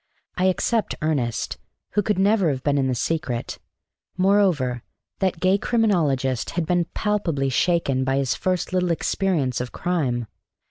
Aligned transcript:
I 0.35 0.45
except 0.47 0.95
Ernest, 1.03 1.59
who 1.91 2.01
could 2.01 2.17
never 2.17 2.49
have 2.49 2.63
been 2.63 2.79
in 2.79 2.87
the 2.87 2.95
secret; 2.95 3.59
moreover, 4.17 4.81
that 5.19 5.39
gay 5.39 5.59
Criminologist 5.59 6.49
had 6.57 6.65
been 6.65 6.85
palpably 6.95 7.49
shaken 7.49 8.03
by 8.03 8.17
his 8.17 8.33
first 8.33 8.73
little 8.73 8.89
experience 8.89 9.61
of 9.61 9.71
crime. 9.71 10.25